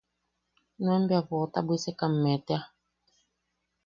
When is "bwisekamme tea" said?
1.67-2.61